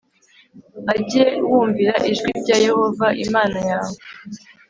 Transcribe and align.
Ujye 0.95 1.25
wumvira 1.49 1.93
ijwi 2.11 2.29
rya 2.41 2.57
Yehova 2.65 3.07
Imana 3.25 3.59
yawe 3.69 3.97